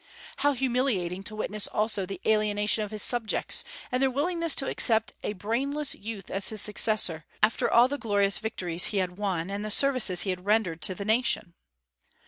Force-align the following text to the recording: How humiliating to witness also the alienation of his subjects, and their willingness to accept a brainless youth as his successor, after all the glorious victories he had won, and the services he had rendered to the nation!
How 0.37 0.53
humiliating 0.53 1.21
to 1.25 1.35
witness 1.35 1.67
also 1.67 2.07
the 2.07 2.19
alienation 2.25 2.83
of 2.83 2.89
his 2.89 3.03
subjects, 3.03 3.63
and 3.91 4.01
their 4.01 4.09
willingness 4.09 4.55
to 4.55 4.67
accept 4.67 5.11
a 5.21 5.33
brainless 5.33 5.93
youth 5.93 6.31
as 6.31 6.49
his 6.49 6.59
successor, 6.59 7.23
after 7.43 7.69
all 7.69 7.87
the 7.87 7.99
glorious 7.99 8.39
victories 8.39 8.85
he 8.85 8.97
had 8.97 9.19
won, 9.19 9.51
and 9.51 9.63
the 9.63 9.69
services 9.69 10.21
he 10.23 10.31
had 10.31 10.43
rendered 10.43 10.81
to 10.81 10.95
the 10.95 11.05
nation! 11.05 11.53